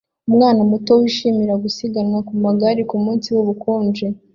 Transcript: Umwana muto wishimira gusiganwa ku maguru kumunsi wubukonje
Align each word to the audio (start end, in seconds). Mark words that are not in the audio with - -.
Umwana 0.29 0.61
muto 0.71 0.91
wishimira 0.99 1.53
gusiganwa 1.63 2.19
ku 2.27 2.33
maguru 2.43 2.79
kumunsi 2.89 3.27
wubukonje 3.35 4.05